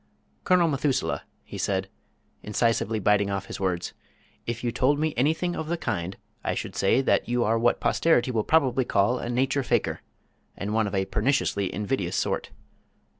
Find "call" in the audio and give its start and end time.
8.83-9.19